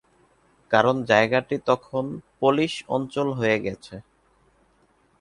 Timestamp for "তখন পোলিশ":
1.69-2.73